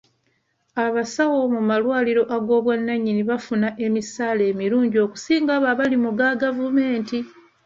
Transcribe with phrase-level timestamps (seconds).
[0.85, 7.19] Abasawo mu malwaliro ag'obwannannyini bafuna emisaala emirungi okusinga abo abali mu ga gavumenti.